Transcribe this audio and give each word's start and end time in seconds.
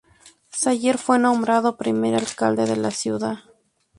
Sawyer 0.49 0.97
fue 0.97 1.19
nombrado 1.19 1.77
primer 1.77 2.15
alcalde 2.15 2.65
de 2.65 2.75
la 2.75 2.89
ciudad. 2.89 3.35